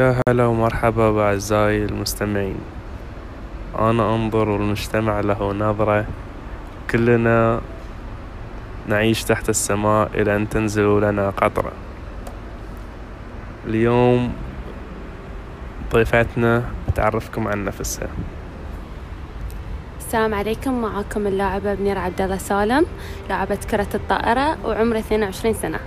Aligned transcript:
يا 0.00 0.16
هلا 0.28 0.46
ومرحبا 0.46 1.10
بأعزائي 1.10 1.84
المستمعين. 1.84 2.56
أنا 3.78 4.14
أنظر 4.14 4.48
والمجتمع 4.48 5.20
له 5.20 5.52
نظرة. 5.52 6.06
كلنا 6.90 7.60
نعيش 8.88 9.24
تحت 9.24 9.48
السماء 9.48 10.10
إلى 10.14 10.36
أن 10.36 10.48
تنزل 10.48 11.00
لنا 11.00 11.30
قطرة. 11.30 11.72
اليوم 13.66 14.32
ضيفتنا 15.92 16.64
تعرفكم 16.94 17.48
عن 17.48 17.64
نفسها. 17.64 18.08
السلام 19.98 20.34
عليكم 20.34 20.82
معكم 20.82 21.26
اللاعبة 21.26 21.74
منير 21.74 21.98
عبد 21.98 22.20
الله 22.20 22.36
سالم 22.36 22.86
لاعبة 23.28 23.58
كرة 23.70 23.88
الطائرة 23.94 24.56
وعمري 24.64 24.98
22 24.98 25.54
سنة. 25.54 25.78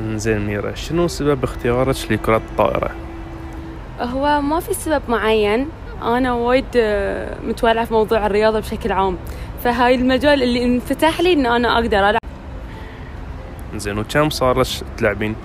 زين 0.00 0.46
ميرا 0.46 0.74
شنو 0.74 1.08
سبب 1.08 1.44
اختيارك 1.44 1.96
لكرة 2.12 2.36
الطائرة؟ 2.36 2.90
هو 4.00 4.40
ما 4.40 4.60
في 4.60 4.74
سبب 4.74 5.02
معين 5.08 5.68
أنا 6.02 6.32
وايد 6.32 6.64
آه، 6.76 7.36
متولعة 7.46 7.84
في 7.84 7.92
موضوع 7.92 8.26
الرياضة 8.26 8.60
بشكل 8.60 8.92
عام 8.92 9.16
فهاي 9.64 9.94
المجال 9.94 10.42
اللي 10.42 10.64
انفتح 10.64 11.20
لي 11.20 11.32
إن 11.32 11.46
أنا 11.46 11.74
أقدر 11.74 11.98
ألعب 11.98 12.20
زين 13.76 13.98
وكم 13.98 14.30
صار 14.30 14.60
لك 14.60 14.66
تلعبين؟ 14.96 15.36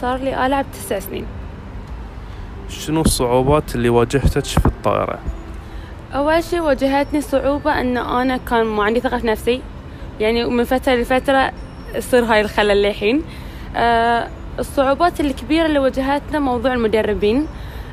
صار 0.00 0.18
لي 0.18 0.46
ألعب 0.46 0.66
تسع 0.72 0.98
سنين 0.98 1.26
شنو 2.68 3.00
الصعوبات 3.00 3.74
اللي 3.74 3.88
واجهتك 3.88 4.44
في 4.44 4.66
الطائرة؟ 4.66 5.18
أول 6.14 6.44
شي 6.44 6.60
واجهتني 6.60 7.20
صعوبة 7.20 7.80
إن 7.80 7.96
أنا 7.96 8.36
كان 8.36 8.64
ما 8.66 8.84
عندي 8.84 9.00
ثقة 9.00 9.18
في 9.18 9.26
نفسي 9.26 9.60
يعني 10.20 10.44
من 10.44 10.64
فترة 10.64 10.94
لفترة 10.94 11.52
يصير 11.94 12.24
هاي 12.24 12.40
الخلل 12.40 12.82
للحين 12.82 13.22
الصعوبات 14.58 15.20
الكبيرة 15.20 15.66
اللي 15.66 15.78
واجهتنا 15.78 16.38
موضوع 16.38 16.74
المدربين. 16.74 17.46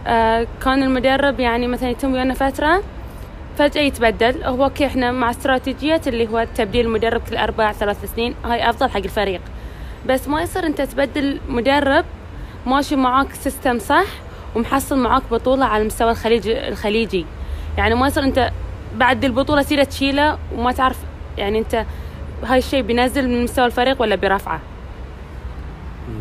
آه 0.07 0.47
كان 0.63 0.83
المدرب 0.83 1.39
يعني 1.39 1.67
مثلا 1.67 1.89
يتم 1.89 2.13
ويانا 2.13 2.33
فترة 2.33 2.83
فجأة 3.57 3.81
يتبدل. 3.81 4.43
هو 4.43 4.63
okay 4.63 4.85
إحنا 4.85 5.11
مع 5.11 5.29
استراتيجية 5.29 6.01
اللي 6.07 6.27
هو 6.27 6.47
تبديل 6.55 6.85
المدرب 6.85 7.21
كل 7.29 7.35
أربع 7.35 7.71
ثلاث 7.71 8.13
سنين 8.15 8.35
هاي 8.45 8.69
أفضل 8.69 8.89
حق 8.89 8.97
الفريق. 8.97 9.41
بس 10.07 10.27
ما 10.27 10.41
يصير 10.41 10.65
أنت 10.65 10.81
تبدل 10.81 11.39
مدرب 11.49 12.05
ماشي 12.65 12.95
معاك 12.95 13.33
system 13.33 13.79
صح 13.79 14.05
ومحصل 14.55 14.99
معاك 14.99 15.23
بطولة 15.31 15.65
على 15.65 15.81
المستوى 15.81 16.11
الخليجي 16.11 16.67
الخليجي. 16.67 17.25
يعني 17.77 17.95
ما 17.95 18.07
يصير 18.07 18.23
أنت 18.23 18.51
بعد 18.95 19.25
البطولة 19.25 19.61
تيجي 19.61 19.85
تشيله 19.85 20.37
وما 20.57 20.71
تعرف 20.71 20.97
يعني 21.37 21.59
أنت 21.59 21.85
هاي 22.43 22.57
الشيء 22.57 22.81
بينزل 22.81 23.29
من 23.29 23.43
مستوى 23.43 23.65
الفريق 23.65 24.01
ولا 24.01 24.15
بيرفعه 24.15 24.59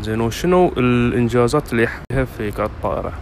زين 0.03 0.21
وشنو 0.21 0.73
الإنجازات 0.77 1.73
اللي 1.73 1.83
يحققها 1.83 2.25
في 2.25 2.51
كرة 2.51 2.67
الطائرة؟ 2.67 3.13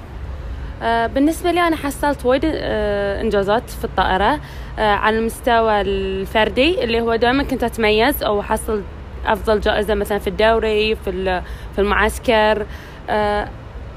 آه، 0.83 1.07
بالنسبة 1.07 1.51
لي 1.51 1.61
أنا 1.61 1.77
حصلت 1.77 2.27
وايد 2.27 2.43
آه، 2.45 3.21
إنجازات 3.21 3.71
في 3.71 3.85
الطائرة 3.85 4.41
آه، 4.79 4.95
على 4.95 5.19
المستوى 5.19 5.81
الفردي 5.81 6.85
اللي 6.85 7.01
هو 7.01 7.17
دائما 7.17 7.43
كنت 7.43 7.65
أتميز 7.65 8.23
أو 8.23 8.41
أحصل 8.41 8.83
أفضل 9.27 9.61
جائزة 9.61 9.95
مثلا 9.95 10.19
في 10.19 10.27
الدوري 10.27 10.97
في 10.97 11.43
في 11.75 11.79
المعسكر 11.79 12.67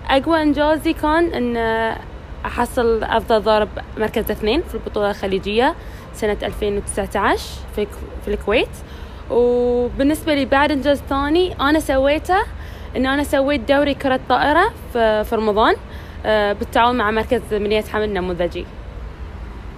أقوى 0.09 0.41
إنجازي 0.41 0.93
كان 0.93 1.33
إن 1.33 1.57
أحصل 2.45 3.03
أفضل 3.03 3.41
ضارب 3.41 3.69
مركز 3.97 4.31
اثنين 4.31 4.61
في 4.61 4.75
البطولة 4.75 5.09
الخليجية 5.09 5.75
سنة 6.13 6.37
2019 6.43 7.41
في 7.75 7.87
في 8.25 8.33
الكويت 8.33 8.69
وبالنسبة 9.31 10.33
لي 10.35 10.45
بعد 10.45 10.71
إنجاز 10.71 11.01
ثاني 11.09 11.53
أنا 11.61 11.79
سويته 11.79 12.41
إن 12.95 13.05
أنا 13.05 13.23
سويت 13.23 13.61
دوري 13.61 13.93
كرة 13.93 14.19
طائرة 14.29 14.73
في 14.93 15.29
رمضان 15.33 15.75
آه، 16.25 16.53
بالتعاون 16.53 16.97
مع 16.97 17.11
مركز 17.11 17.41
منية 17.51 17.81
حمل 17.81 18.03
النموذجي. 18.03 18.65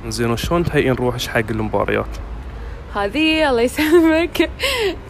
زين 0.07 0.31
وشلون 0.31 0.63
تهيئين 0.63 0.93
روحك 0.93 1.21
حق 1.21 1.43
المباريات؟ 1.49 2.17
هذه 2.95 3.49
الله 3.49 3.61
يسلمك. 3.61 4.49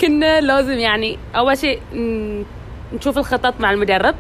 كنا 0.02 0.42
لازم 0.42 0.78
يعني 0.78 1.18
أول 1.36 1.58
شيء 1.58 1.80
نشوف 2.94 3.18
الخطط 3.18 3.54
مع 3.60 3.72
المدرب. 3.72 4.16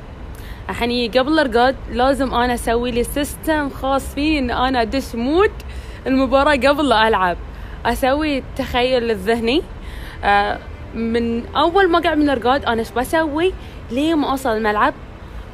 الحين 0.69 1.11
قبل 1.11 1.39
الرقاد 1.39 1.75
لازم 1.91 2.33
أنا 2.33 2.53
أسوي 2.53 2.91
لي 2.91 3.03
system 3.03 3.69
خاص 3.69 4.13
فيني 4.13 4.39
إن 4.39 4.51
أنا 4.51 4.81
أدش 4.81 5.15
mood 5.15 5.51
المباراة 6.07 6.55
قبل 6.55 6.89
لا 6.89 7.07
ألعب 7.07 7.37
أسوي 7.85 8.37
التخيل 8.37 9.11
الذهني 9.11 9.61
من 10.95 11.45
أول 11.55 11.89
ما 11.89 11.99
قاعد 11.99 12.17
من 12.17 12.29
الرقاد 12.29 12.65
أنا 12.65 12.79
إيش 12.79 12.91
بسوي؟ 12.91 13.53
ليه 13.91 14.15
ما 14.15 14.31
أوصل 14.31 14.49
الملعب؟ 14.49 14.93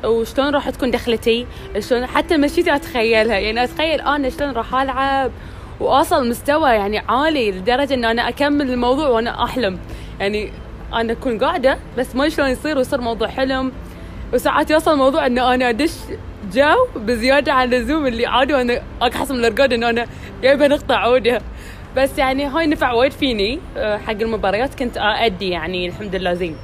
وشلون 0.04 0.54
راح 0.56 0.70
تكون 0.70 0.92
دخلتي؟ 0.92 1.46
شلون 1.80 2.06
حتى 2.06 2.38
مشيتي؟ 2.38 2.76
أتخيلها. 2.76 3.38
يعني 3.38 3.64
أتخيل 3.64 4.02
أنا 4.02 4.30
شلون 4.30 4.52
راح 4.52 4.76
ألعب؟ 4.76 5.32
وأوصل 5.80 6.30
مستوى 6.30 6.70
يعني 6.70 7.00
عالي 7.10 7.52
لدرجة 7.52 7.94
ان 7.94 8.06
أنا 8.06 8.30
أكمل 8.30 8.72
الموضوع 8.72 9.08
وأنا 9.08 9.44
أحلم. 9.44 9.80
يعني 10.20 10.52
أنا 10.94 11.12
أكون 11.12 11.40
قاعدة 11.40 11.78
بس 11.98 12.16
ما 12.16 12.30
شلون 12.30 12.50
يصير 12.50 12.78
ويصير 12.78 13.02
موضوع 13.02 13.28
حلم. 13.28 13.72
وساعات 14.34 14.72
يوصل 14.72 14.92
الموضوع 14.94 15.26
ان 15.26 15.40
أنا 15.40 15.70
أدش 15.70 15.92
جو 16.54 16.88
بزيادة 16.96 17.54
عن 17.54 17.74
اللزوم 17.74 18.08
اللي 18.08 18.26
عادي 18.26 18.54
وأنا 18.54 18.82
أقحص 19.02 19.32
من 19.32 19.46
الرقاد 19.46 19.74
ان 19.74 19.84
أنا 19.84 20.06
جايبة 20.42 20.68
نقطة 20.68 20.96
عودة. 20.96 21.42
بس 21.98 22.18
يعني 22.18 22.46
هاي 22.46 22.68
نفع 22.68 22.92
وايد 22.92 23.12
فيني 23.12 23.60
آه، 23.78 23.98
حق 23.98 24.12
المباريات 24.12 24.76
كنت 24.76 24.98
أأدي 24.98 25.50
يعني 25.50 25.88
الحمد 25.88 26.16
لله 26.16 26.34
زين. 26.34 26.56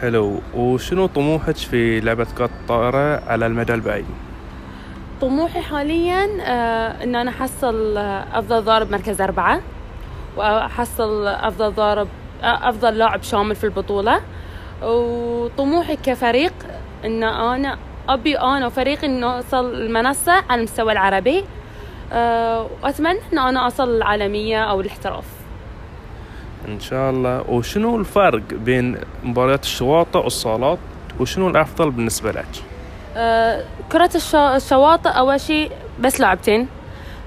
حلو. 0.00 0.40
وشنو 0.54 1.06
طموحك 1.06 1.56
في 1.56 2.00
لعبة 2.00 2.26
كرة 2.38 2.44
الطائرة 2.62 3.22
على 3.30 3.46
المدى 3.46 3.74
البعيد؟ 3.74 4.04
طموحي 5.20 5.60
حاليا 5.60 6.28
آه 6.40 7.04
إن 7.04 7.14
أنا 7.14 7.30
أحصل 7.30 7.96
آه، 7.96 8.24
أفضل 8.38 8.62
ضارب 8.62 8.90
مركز 8.90 9.20
أربعة 9.20 9.60
وأحصل 10.36 11.26
أفضل 11.26 11.72
ضارب 11.72 12.08
آه، 12.42 12.68
أفضل 12.68 12.98
لاعب 12.98 13.22
شامل 13.22 13.54
في 13.56 13.64
البطولة. 13.64 14.20
وطموحي 14.82 15.96
كفريق 15.96 16.52
إن 17.04 17.22
أنا 17.22 17.78
أبي 18.08 18.38
أنا 18.38 18.66
وفريقي 18.66 19.08
نوصل 19.08 19.74
المنصة 19.74 20.32
على 20.32 20.58
المستوى 20.58 20.92
العربي. 20.92 21.38
آه 21.38 21.44
واتمنى 22.12 23.18
إن 23.32 23.38
أنا 23.38 23.66
أصل 23.66 23.96
العالمية 23.96 24.64
أو 24.64 24.80
الاحتراف 24.80 25.24
إن 26.68 26.80
شاء 26.80 27.10
الله. 27.10 27.44
وشنو 27.50 27.96
الفرق 27.96 28.42
بين 28.52 28.98
مباريات 29.22 29.62
الشواطئ 29.64 30.18
والصالات؟ 30.18 30.78
وشنو 31.20 31.48
الأفضل 31.48 31.90
بالنسبة 31.90 32.32
لك؟ 32.32 32.46
آه، 33.16 33.64
كرة 33.92 34.10
الشواطئ 34.34 35.08
أول 35.08 35.40
شيء 35.40 35.70
بس 36.00 36.20
لاعبتين. 36.20 36.68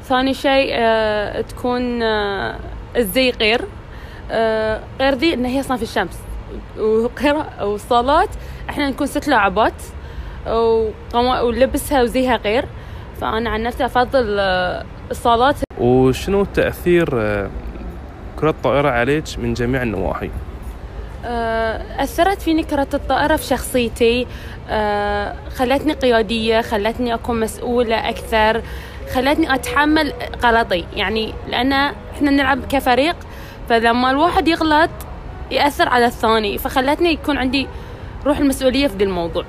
ثاني 0.03 0.33
شيء 0.33 0.69
آه، 0.73 1.41
تكون 1.41 2.03
آه، 2.03 2.55
الزي 2.95 3.29
غير. 3.29 3.61
آه، 4.31 4.81
غير 4.99 5.13
ذي 5.13 5.33
إن 5.33 5.45
هي 5.45 5.63
صنف 5.63 5.81
الشمس. 5.81 6.19
وغير 6.77 7.43
والصالات 7.61 8.29
إحنا 8.69 8.89
نكون 8.89 9.07
ست 9.07 9.27
لاعبات 9.27 9.73
ولبسها 11.43 12.01
وزيها 12.01 12.35
غير. 12.35 12.65
فأنا 13.21 13.49
عن 13.49 13.63
نفسي 13.63 13.85
أفضل 13.85 14.37
آه، 14.39 14.85
الصالات. 15.11 15.55
وشنو 15.79 16.43
تأثير 16.43 17.09
آه، 17.13 17.49
كرة 18.39 18.49
الطائرة 18.49 18.89
عليك 18.89 19.23
من 19.37 19.53
جميع 19.53 19.81
النواحي؟ 19.83 20.29
آه، 21.25 22.03
أثرت 22.03 22.41
فيني 22.41 22.63
كرة 22.63 22.87
الطائرة 22.93 23.35
في 23.35 23.43
شخصيتي. 23.43 24.27
خلتني 25.55 25.93
قيادية 25.93 26.61
خلتني 26.61 27.13
أكون 27.13 27.39
مسؤولة 27.39 28.09
أكثر 28.09 28.61
خلتني 29.13 29.55
أتحمل 29.55 30.13
غلطي. 30.43 30.85
يعني 30.95 31.33
لأن 31.47 31.73
إحنا 31.73 32.31
نلعب 32.31 32.59
كفريق 32.69 33.15
فلما 33.69 34.11
الواحد 34.11 34.47
يغلط 34.47 34.89
يأثر 35.51 35.89
على 35.89 36.05
الثاني 36.05 36.57
فخلتني 36.57 37.13
يكون 37.13 37.37
عندي 37.37 37.67
روح 38.25 38.37
المسؤولية 38.37 38.87
في 38.87 38.97
ذي 38.97 39.03
الموضوع. 39.03 39.45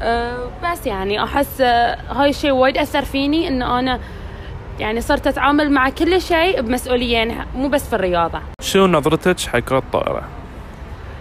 آه، 0.00 0.50
بس 0.64 0.86
يعني 0.86 1.24
أحس 1.24 1.60
آه، 1.60 1.98
هاي 2.10 2.30
الشيء 2.30 2.50
وايد 2.50 2.78
أثر 2.78 3.04
فيني 3.04 3.48
إن 3.48 3.62
أنا 3.62 4.00
يعني 4.78 5.00
صرت 5.00 5.26
أتعامل 5.26 5.70
مع 5.70 5.88
كل 5.88 6.20
شيء 6.20 6.60
بمسؤولية 6.60 7.16
يعني 7.16 7.34
مو 7.54 7.68
بس 7.68 7.88
في 7.88 7.96
الرياضة. 7.96 8.40
شنو 8.60 8.86
نظرتك 8.86 9.40
حق 9.40 9.58
كرة 9.58 9.78
الطائرة؟ 9.78 10.22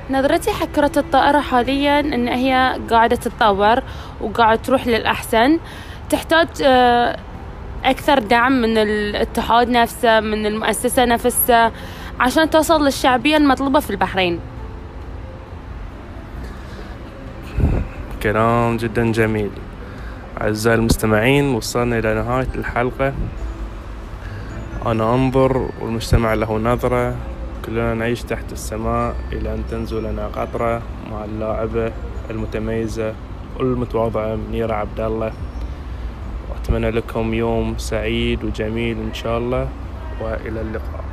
نظرتي 0.10 0.52
حق 0.52 0.66
كرة 0.76 0.92
الطائرة 0.98 1.40
حاليا 1.40 2.00
إن 2.00 2.28
هي 2.28 2.80
قاعدة 2.90 3.16
تتطور 3.16 3.84
وقاعدة 4.22 4.62
تروح 4.62 4.88
للأحسن. 4.88 5.60
تحتاج 6.10 6.48
آه، 6.64 7.18
أكثر 7.86 8.20
دعم 8.20 8.52
من 8.52 8.78
الاتحاد 8.78 9.70
نفسه 9.70 10.20
من 10.20 10.46
المؤسسة 10.46 11.06
نفسها 11.06 11.72
عشان 12.20 12.50
توصل 12.50 12.86
للشعبية 12.86 13.38
المطلوبة 13.38 13.80
في 13.80 13.90
البحرين. 13.90 14.40
كلام 18.24 18.78
جدا 18.78 19.12
جميل. 19.12 19.52
أعزائي 20.42 20.76
المستمعين 20.76 21.56
وصلنا 21.56 22.00
إلى 22.00 22.14
نهاية 22.14 22.48
الحلقة. 22.56 23.14
أنا 24.86 25.16
أنظر 25.16 25.70
والمجتمع 25.82 26.34
له 26.34 26.58
نظرة. 26.58 27.16
كلنا 27.66 27.94
نعيش 27.94 28.24
تحت 28.24 28.52
السماء 28.52 29.16
إلى 29.32 29.54
أن 29.54 29.64
تنزل 29.72 30.04
لنا 30.04 30.28
قطرة 30.28 30.82
مع 31.12 31.26
اللاعبة 31.26 31.92
المتميزة 32.30 33.14
والمتواضعة 33.60 34.36
منيرة 34.36 34.74
عبد 34.74 35.00
الله. 35.00 35.32
وأتمنى 36.50 36.90
لكم 36.92 37.34
يوم 37.34 37.78
سعيد 37.78 38.44
وجميل 38.44 38.98
إن 38.98 39.14
شاء 39.14 39.38
الله 39.38 39.68
وإلى 40.22 40.62
اللقاء. 40.62 41.13